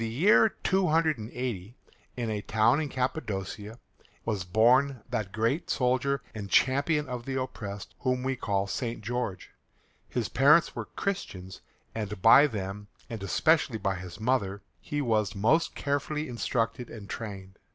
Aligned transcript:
GEORGE 0.01 0.09
In 0.09 0.15
the 0.15 0.19
year 0.19 0.49
280, 0.63 1.75
in 2.17 2.29
a 2.31 2.41
town 2.41 2.81
in 2.81 2.89
Cappadocia, 2.89 3.77
was 4.25 4.43
born 4.43 5.03
that 5.11 5.31
great 5.31 5.69
soldier 5.69 6.23
and 6.33 6.49
champion 6.49 7.07
of 7.07 7.25
the 7.25 7.39
oppressed 7.39 7.93
whom 7.99 8.23
we 8.23 8.35
call 8.35 8.65
St. 8.65 9.01
George. 9.03 9.51
His 10.09 10.27
parents 10.27 10.75
were 10.75 10.85
Christians, 10.85 11.61
and 11.93 12.19
by 12.19 12.47
them, 12.47 12.87
and 13.11 13.21
especially 13.21 13.77
by 13.77 13.93
his 13.93 14.19
mother, 14.19 14.63
he 14.79 15.03
was 15.03 15.35
most 15.35 15.75
carefully 15.75 16.27
instructed 16.27 16.89
and 16.89 17.07
trained. 17.07 17.59